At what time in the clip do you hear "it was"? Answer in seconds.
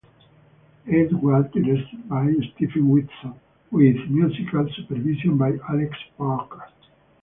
0.87-1.45